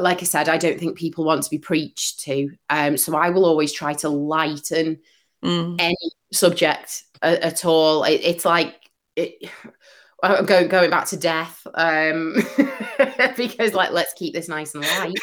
[0.00, 2.50] like I said, I don't think people want to be preached to.
[2.70, 4.98] Um, so I will always try to lighten
[5.44, 5.76] mm.
[5.78, 8.04] any subject at, at all.
[8.04, 8.74] It, it's like
[9.16, 9.50] it,
[10.24, 12.36] I'm going going back to death um,
[13.36, 15.18] because like let's keep this nice and light.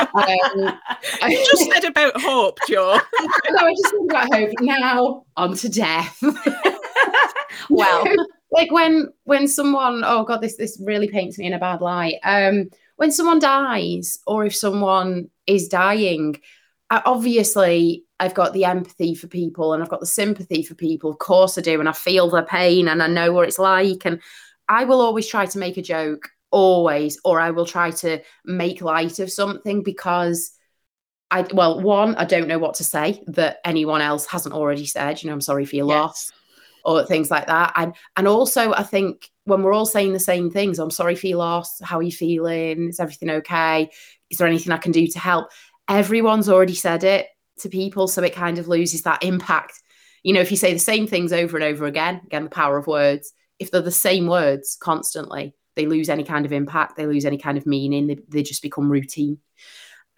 [0.00, 0.78] um,
[1.30, 2.98] you just said about hope, Jo.
[3.50, 4.50] no, I just said about hope.
[4.60, 6.20] Now on to death.
[7.70, 8.04] well,
[8.50, 12.16] like when when someone, oh god, this this really paints me in a bad light.
[12.24, 16.36] Um, when someone dies or if someone is dying,
[16.90, 21.10] I, obviously I've got the empathy for people and I've got the sympathy for people.
[21.10, 21.80] Of course I do.
[21.80, 24.04] And I feel their pain and I know what it's like.
[24.04, 24.20] And
[24.68, 28.80] I will always try to make a joke, always, or I will try to make
[28.80, 30.52] light of something because
[31.30, 35.22] I, well, one, I don't know what to say that anyone else hasn't already said.
[35.22, 35.96] You know, I'm sorry for your yes.
[35.96, 36.32] loss
[36.84, 37.72] or things like that.
[37.74, 41.26] And and also I think when we're all saying the same things, I'm sorry for
[41.26, 41.80] your loss.
[41.80, 42.88] How are you feeling?
[42.88, 43.90] Is everything okay?
[44.30, 45.50] Is there anything I can do to help?
[45.88, 47.26] Everyone's already said it
[47.60, 49.74] to people, so it kind of loses that impact.
[50.22, 52.76] You know, if you say the same things over and over again, again, the power
[52.76, 57.06] of words, if they're the same words constantly, they lose any kind of impact, they
[57.06, 59.38] lose any kind of meaning, they, they just become routine.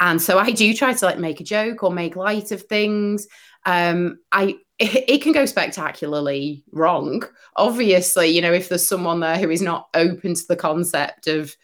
[0.00, 3.26] And so I do try to like make a joke or make light of things.
[3.64, 7.22] Um, I it, can go spectacularly wrong.
[7.56, 11.56] Obviously, you know, if there's someone there who is not open to the concept of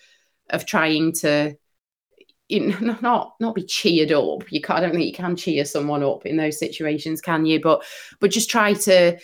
[0.51, 1.57] of trying to
[2.49, 4.51] you know, not not be cheered up.
[4.51, 7.61] You can't, I don't think you can cheer someone up in those situations, can you?
[7.61, 7.85] But
[8.18, 9.18] but just try to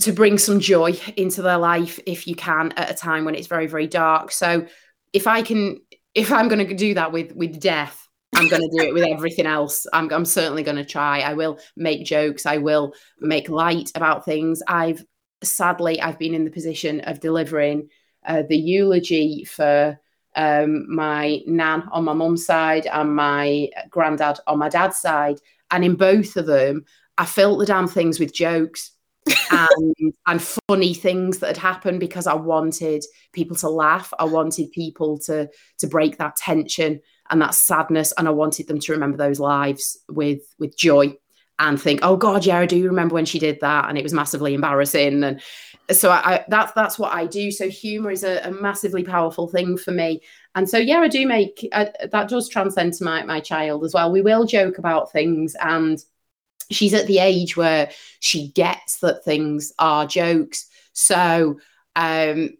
[0.00, 3.46] to bring some joy into their life if you can at a time when it's
[3.46, 4.32] very very dark.
[4.32, 4.66] So
[5.12, 5.80] if I can,
[6.14, 8.05] if I'm going to do that with with death,
[8.36, 9.86] I'm going to do it with everything else.
[9.94, 11.20] I'm, I'm certainly going to try.
[11.20, 12.44] I will make jokes.
[12.44, 14.62] I will make light about things.
[14.68, 15.02] I've
[15.42, 17.88] sadly, I've been in the position of delivering
[18.26, 19.98] uh, the eulogy for
[20.34, 25.38] um, my nan on my mum's side and my granddad on my dad's side.
[25.70, 26.84] And in both of them,
[27.16, 28.92] I filled the damn things with jokes.
[29.50, 34.12] and, and funny things that had happened because I wanted people to laugh.
[34.20, 38.78] I wanted people to to break that tension and that sadness and i wanted them
[38.80, 41.16] to remember those lives with with joy
[41.58, 44.12] and think oh god yeah i do remember when she did that and it was
[44.12, 45.24] massively embarrassing.
[45.24, 45.40] And
[45.90, 47.50] so I, I that's that's what i do.
[47.50, 50.20] So humor is a, a, massively powerful thing for me.
[50.54, 54.10] And so yeah i do make that does transcend to my, my child as well.
[54.12, 56.02] We will joke about things and
[56.70, 60.66] she's at the age where she gets that things are jokes.
[60.92, 61.58] So
[61.94, 62.50] um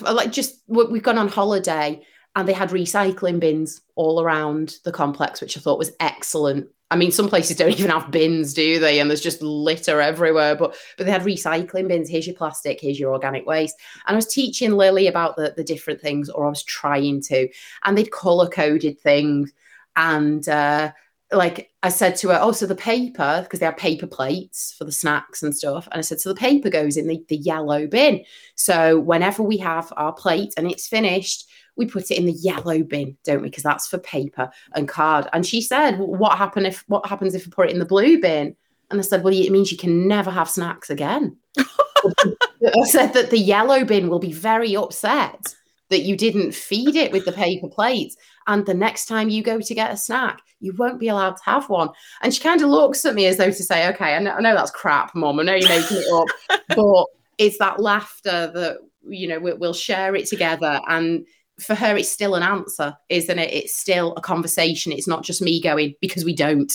[0.00, 2.02] like just we've gone on holiday
[2.34, 6.68] and they had recycling bins all around the complex, which I thought was excellent.
[6.90, 9.00] I mean, some places don't even have bins, do they?
[9.00, 10.54] And there's just litter everywhere.
[10.54, 12.08] But but they had recycling bins.
[12.08, 12.80] Here's your plastic.
[12.80, 13.76] Here's your organic waste.
[14.06, 17.48] And I was teaching Lily about the the different things, or I was trying to.
[17.84, 19.52] And they'd color coded things.
[19.96, 20.92] And uh,
[21.32, 24.84] like I said to her, oh, so the paper because they have paper plates for
[24.84, 25.88] the snacks and stuff.
[25.90, 28.24] And I said, so the paper goes in the, the yellow bin.
[28.54, 32.82] So whenever we have our plate and it's finished, we put it in the yellow
[32.82, 33.48] bin, don't we?
[33.48, 35.28] Because that's for paper and card.
[35.32, 38.20] And she said, "What happen if what happens if we put it in the blue
[38.20, 38.56] bin?"
[38.90, 43.30] And I said, "Well, it means you can never have snacks again." I said that
[43.30, 45.54] the yellow bin will be very upset
[45.88, 48.16] that you didn't feed it with the paper plates.
[48.46, 51.44] And the next time you go to get a snack, you won't be allowed to
[51.44, 51.90] have one.
[52.22, 54.40] And she kind of looks at me as though to say, okay, I know, I
[54.40, 55.38] know that's crap, mom.
[55.38, 57.06] I know you're making it up, but
[57.38, 61.26] it's that laughter that you know we, we'll share it together and
[61.62, 63.52] for her it's still an answer isn't it?
[63.52, 64.92] It's still a conversation.
[64.92, 66.72] It's not just me going because we don't.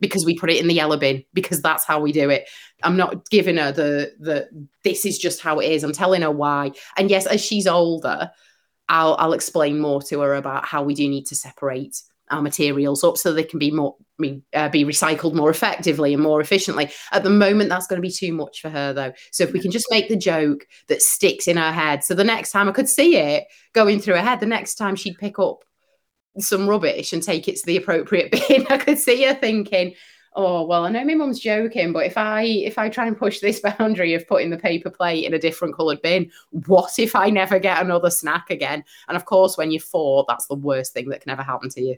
[0.00, 1.24] Because we put it in the yellow bin.
[1.34, 2.48] Because that's how we do it.
[2.82, 4.48] I'm not giving her the the
[4.82, 5.82] this is just how it is.
[5.82, 6.72] I'm telling her why.
[6.96, 8.30] And yes as she's older
[8.88, 13.04] i'll i'll explain more to her about how we do need to separate our materials
[13.04, 13.96] up so they can be more
[14.52, 16.90] uh, be recycled more effectively and more efficiently.
[17.12, 19.12] At the moment, that's going to be too much for her, though.
[19.32, 22.24] So if we can just make the joke that sticks in her head, so the
[22.24, 25.38] next time I could see it going through her head, the next time she'd pick
[25.38, 25.64] up
[26.38, 29.94] some rubbish and take it to the appropriate bin, I could see her thinking,
[30.34, 33.40] oh well i know my mum's joking but if i if i try and push
[33.40, 36.30] this boundary of putting the paper plate in a different coloured bin
[36.66, 38.84] what if i never get another snack again?
[39.08, 41.80] And of course when you're four that's the worst thing that can ever happen to
[41.80, 41.96] you.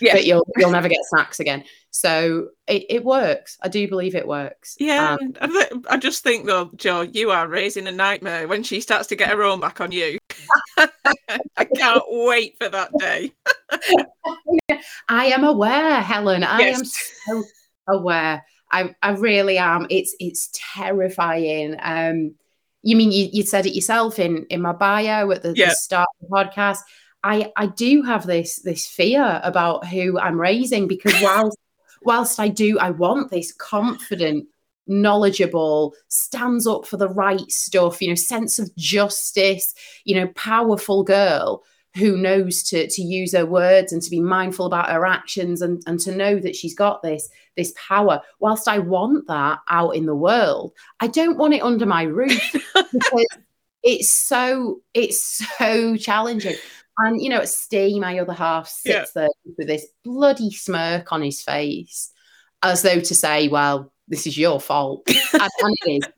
[0.00, 0.14] Yeah.
[0.14, 1.64] But you'll you'll never get snacks again.
[1.90, 3.58] So it, it works.
[3.62, 4.76] I do believe it works.
[4.78, 9.08] Yeah um, I, just think though Jo you are raising a nightmare when she starts
[9.08, 10.18] to get her own back on you
[11.56, 13.32] i can't wait for that day
[15.08, 16.44] I am aware, Helen.
[16.44, 16.78] I yes.
[17.28, 17.44] am so
[17.88, 18.44] aware.
[18.70, 19.86] I, I really am.
[19.90, 21.76] It's it's terrifying.
[21.80, 22.34] Um,
[22.82, 25.68] you mean you, you said it yourself in in my bio at the, yeah.
[25.68, 26.78] the start of the podcast.
[27.22, 31.58] I I do have this this fear about who I'm raising because whilst
[32.02, 34.46] whilst I do I want this confident,
[34.86, 41.04] knowledgeable, stands up for the right stuff, you know, sense of justice, you know, powerful
[41.04, 41.62] girl
[41.96, 45.82] who knows to to use her words and to be mindful about her actions and
[45.86, 50.06] and to know that she's got this this power whilst i want that out in
[50.06, 53.26] the world i don't want it under my roof because
[53.82, 56.56] it's so it's so challenging
[56.98, 59.22] and you know steve my other half sits yeah.
[59.22, 62.10] there with this bloody smirk on his face
[62.62, 66.12] as though to say well this is your fault and, and it is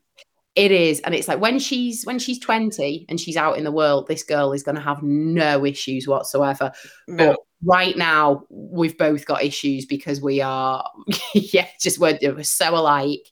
[0.55, 3.73] it is, and it's like when she's when she's twenty and she's out in the
[3.73, 6.71] world, this girl is going to have no issues whatsoever.
[7.09, 7.17] No.
[7.27, 10.89] But right now, we've both got issues because we are,
[11.33, 13.27] yeah, just we're, we're so alike,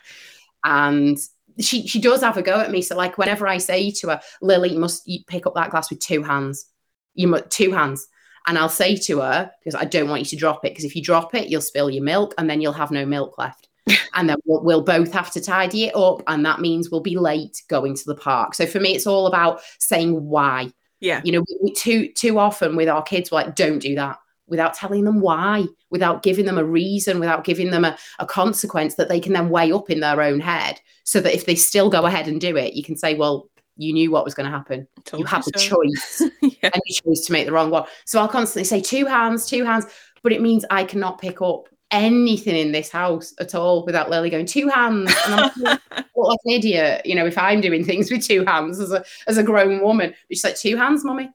[0.66, 1.18] and
[1.60, 2.82] she she does have a go at me.
[2.82, 5.90] So like whenever I say to her, Lily, you must you pick up that glass
[5.90, 6.66] with two hands?
[7.14, 8.06] You must two hands.
[8.46, 10.98] And I'll say to her, because I don't want you to drop it, because if
[10.98, 13.70] you drop it, you'll spill your milk and then you'll have no milk left
[14.14, 17.18] and then we'll, we'll, both have to tidy it up and that means we'll be
[17.18, 21.32] late going to the park so for me it's all about saying why yeah you
[21.32, 24.18] know we, too too often with our kids we're like don't do that
[24.48, 28.96] without telling them why without giving them a reason without giving them a, a consequence
[28.96, 31.90] that they can then weigh up in their own head so that if they still
[31.90, 34.56] go ahead and do it you can say well you knew what was going to
[34.56, 34.88] happen.
[35.18, 35.52] you had so.
[35.52, 36.70] the choice, yeah.
[36.72, 37.86] and you chose to make the wrong one.
[38.06, 39.86] So I'll constantly say two hands, two hands,
[40.22, 44.30] but it means I cannot pick up anything in this house at all without Lily
[44.30, 45.14] going two hands.
[45.26, 45.80] And I'm like,
[46.16, 49.38] like an idiot, you know, if I'm doing things with two hands as a as
[49.38, 50.14] a grown woman.
[50.30, 51.30] She's like, two hands, mommy.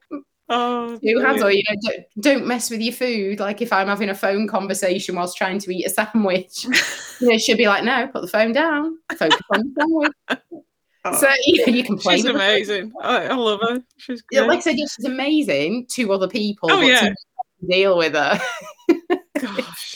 [0.49, 1.27] Oh, two brilliant.
[1.27, 3.39] hands, or you know, don't, don't, mess with your food.
[3.39, 6.65] Like if I'm having a phone conversation whilst trying to eat a sandwich,
[7.21, 10.11] you know, she'll be like, "No, put the phone down, focus on the sandwich."
[11.05, 12.17] Oh, so you, know, you can play.
[12.17, 12.91] She's amazing.
[13.01, 13.81] I, I, love her.
[13.97, 14.41] She's great.
[14.41, 16.69] Yeah, like I said, she's amazing to other people.
[16.71, 17.13] Oh yeah,
[17.65, 18.41] deal with her.
[19.39, 19.88] Gosh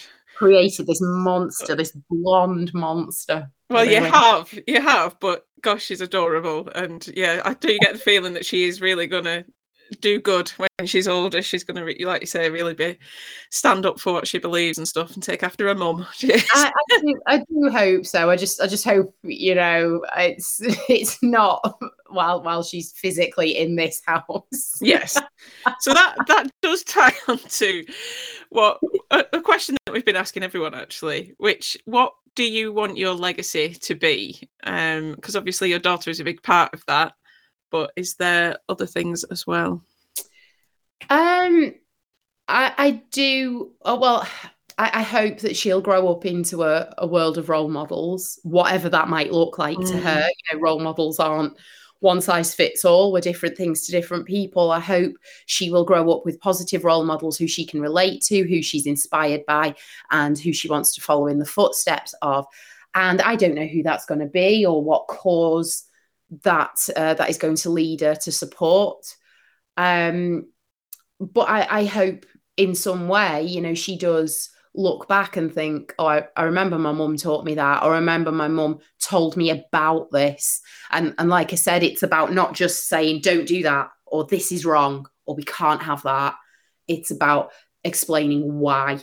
[0.44, 3.50] created this uh, monster, this blonde monster.
[3.70, 8.00] Well, you have, you have, but gosh, she's adorable, and yeah, I do get the
[8.00, 9.46] feeling that she is really gonna
[10.00, 11.42] do good when she's older.
[11.42, 12.98] She's going to, like you say, really be
[13.52, 16.06] stand up for what she believes and stuff, and take after her mum.
[16.24, 18.30] I, I, do, I do hope so.
[18.30, 21.80] I just, I just hope you know, it's it's not
[22.14, 24.78] while while she's physically in this house.
[24.82, 25.20] yes.
[25.80, 27.86] So that that does tie on to
[28.50, 28.80] what
[29.12, 33.14] a, a question that we've been asking everyone actually, which what do you want your
[33.14, 34.50] legacy to be?
[34.64, 37.14] Um, because obviously your daughter is a big part of that
[37.74, 39.84] but is there other things as well?
[41.10, 41.74] Um,
[42.48, 43.72] I, I do.
[43.82, 44.28] Oh, well,
[44.78, 48.90] I, I, hope that she'll grow up into a, a, world of role models, whatever
[48.90, 49.88] that might look like mm.
[49.90, 50.20] to her.
[50.20, 51.58] You know, role models aren't
[52.04, 53.12] one size fits all.
[53.12, 54.72] We're different things to different people.
[54.72, 58.44] I hope she will grow up with positive role models who she can relate to,
[58.44, 59.76] who she's inspired by,
[60.12, 62.46] and who she wants to follow in the footsteps of.
[62.94, 65.86] And I don't know who that's going to be or what cause
[66.44, 69.06] that uh, that is going to lead her to support.
[69.78, 70.48] Um,
[71.20, 72.26] but I, I hope
[72.58, 76.80] in some way, you know, she does look back and think, oh, I, I remember
[76.80, 80.62] my mum taught me that, or I remember my mum told me about this.
[80.92, 84.52] And and like I said, it's about not just saying, don't do that, or this
[84.52, 86.36] is wrong, or we can't have that.
[86.88, 87.52] It's about
[87.84, 89.00] explaining why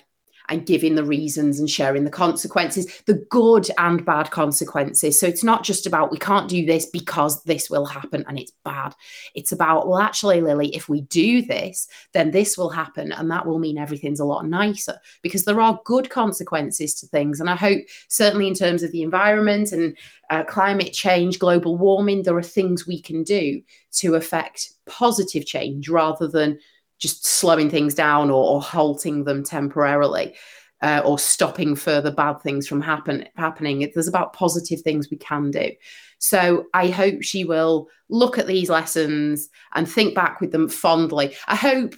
[0.50, 5.18] and giving the reasons and sharing the consequences, the good and bad consequences.
[5.18, 8.52] So it's not just about we can't do this because this will happen and it's
[8.64, 8.94] bad.
[9.34, 13.46] It's about, well, actually, Lily, if we do this, then this will happen and that
[13.46, 17.40] will mean everything's a lot nicer because there are good consequences to things.
[17.40, 19.96] And I hope, certainly in terms of the environment and
[20.30, 25.88] uh, climate change, global warming, there are things we can do to affect positive change
[25.88, 26.58] rather than
[27.00, 30.34] just slowing things down or, or halting them temporarily.
[30.82, 33.86] Uh, or stopping further bad things from happen happening.
[33.92, 35.72] There's about positive things we can do.
[36.20, 41.34] So I hope she will look at these lessons and think back with them fondly.
[41.46, 41.94] I hope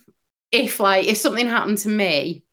[0.52, 2.44] if like if something happened to me,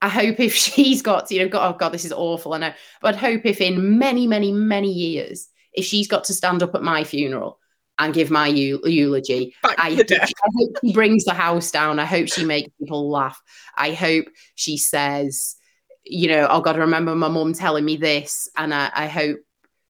[0.00, 2.54] I hope if she's got you know, God, oh God, this is awful.
[2.54, 6.34] I know, but I'd hope if in many, many, many years, if she's got to
[6.34, 7.58] stand up at my funeral
[7.98, 9.54] and give my eulogy.
[9.62, 11.98] I, I, hope she brings the house down.
[11.98, 13.40] I hope she makes people laugh.
[13.76, 14.26] I hope
[14.56, 15.56] she says,
[16.04, 19.38] you know, oh God, I remember my mum telling me this, and I, I hope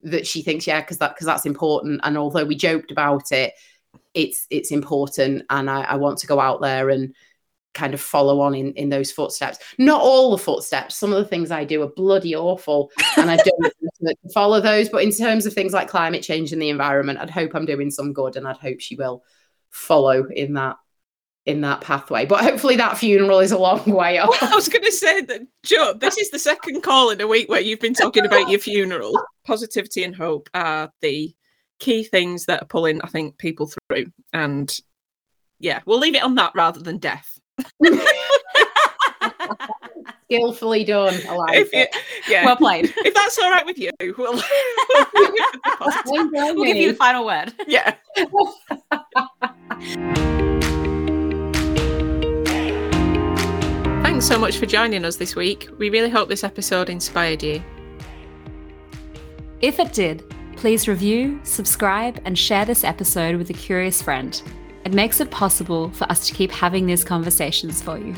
[0.02, 2.00] that she thinks, yeah, because that because that's important.
[2.05, 3.55] And although we joked about it,
[4.12, 7.14] it's it's important, and I, I want to go out there and
[7.75, 9.59] kind of follow on in, in those footsteps.
[9.79, 10.97] Not all the footsteps.
[10.97, 14.89] Some of the things I do are bloody awful, and I don't follow those.
[14.89, 17.91] But in terms of things like climate change and the environment, I'd hope I'm doing
[17.91, 19.25] some good, and I'd hope she will
[19.70, 20.77] follow in that
[21.47, 22.25] in that pathway.
[22.25, 24.31] But hopefully that funeral is a long way off.
[24.31, 27.27] Well, I was going to say that, Jo, this is the second call in a
[27.27, 29.12] week where you've been talking about your funeral.
[29.47, 31.35] Positivity and hope are the
[31.81, 34.07] key things that are pulling, I think, people through.
[34.33, 34.75] And
[35.59, 37.34] yeah, we'll leave it on that rather than death.
[40.24, 41.14] Skillfully done.
[41.28, 41.94] I like you, it.
[42.28, 42.44] Yeah.
[42.44, 42.92] Well played.
[42.98, 44.14] If that's all right with you, we'll,
[46.07, 47.52] we'll, we'll give you the final word.
[47.66, 47.94] Yeah.
[54.02, 55.68] Thanks so much for joining us this week.
[55.78, 57.62] We really hope this episode inspired you.
[59.61, 60.22] If it did,
[60.57, 64.40] please review, subscribe, and share this episode with a curious friend.
[64.85, 68.14] It makes it possible for us to keep having these conversations for you.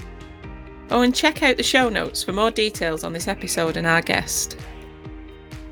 [0.90, 4.02] Oh, and check out the show notes for more details on this episode and our
[4.02, 4.56] guest.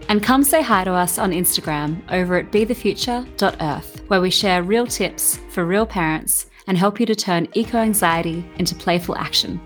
[0.09, 4.86] And come say hi to us on Instagram over at bethefuture.earth, where we share real
[4.86, 9.61] tips for real parents and help you to turn eco anxiety into playful action.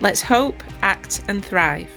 [0.00, 1.90] Let's hope, act, and thrive.